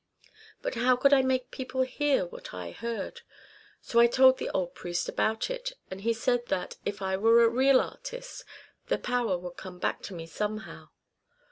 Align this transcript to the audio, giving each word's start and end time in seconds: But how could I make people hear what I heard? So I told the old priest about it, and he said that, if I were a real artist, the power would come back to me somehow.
But 0.63 0.73
how 0.73 0.95
could 0.95 1.13
I 1.13 1.21
make 1.21 1.51
people 1.51 1.83
hear 1.83 2.25
what 2.25 2.55
I 2.55 2.71
heard? 2.71 3.21
So 3.83 3.99
I 3.99 4.07
told 4.07 4.39
the 4.39 4.49
old 4.49 4.73
priest 4.73 5.07
about 5.07 5.51
it, 5.51 5.73
and 5.91 6.01
he 6.01 6.11
said 6.11 6.47
that, 6.47 6.77
if 6.83 7.03
I 7.03 7.15
were 7.17 7.43
a 7.43 7.47
real 7.47 7.79
artist, 7.79 8.43
the 8.87 8.97
power 8.97 9.37
would 9.37 9.57
come 9.57 9.77
back 9.77 10.01
to 10.09 10.15
me 10.15 10.25
somehow. 10.25 10.89